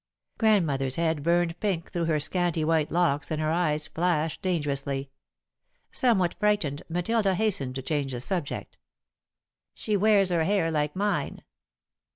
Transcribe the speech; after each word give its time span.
Grandmother's 0.39 0.95
head 0.95 1.21
burned 1.21 1.59
pink 1.59 1.91
through 1.91 2.05
her 2.05 2.19
scanty 2.19 2.63
white 2.63 2.89
locks 2.91 3.29
and 3.29 3.39
her 3.39 3.51
eyes 3.51 3.85
flashed 3.87 4.41
dangerously. 4.41 5.11
Somewhat 5.91 6.33
frightened, 6.39 6.81
Matilda 6.89 7.35
hastened 7.35 7.75
to 7.75 7.83
change 7.83 8.11
the 8.11 8.19
subject. 8.19 8.79
"She 9.75 9.95
wears 9.95 10.31
her 10.31 10.43
hair 10.43 10.71
like 10.71 10.95
mine." 10.95 11.43